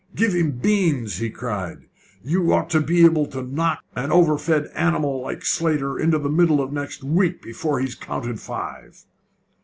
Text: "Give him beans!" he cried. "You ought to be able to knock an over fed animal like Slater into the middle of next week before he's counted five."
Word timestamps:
"Give 0.15 0.33
him 0.33 0.53
beans!" 0.53 1.19
he 1.19 1.29
cried. 1.29 1.85
"You 2.23 2.51
ought 2.53 2.71
to 2.71 2.81
be 2.81 3.05
able 3.05 3.27
to 3.27 3.43
knock 3.43 3.83
an 3.95 4.11
over 4.11 4.35
fed 4.39 4.71
animal 4.73 5.21
like 5.21 5.45
Slater 5.45 5.99
into 5.99 6.17
the 6.17 6.27
middle 6.27 6.59
of 6.59 6.73
next 6.73 7.03
week 7.03 7.39
before 7.43 7.79
he's 7.79 7.93
counted 7.93 8.39
five." 8.39 9.05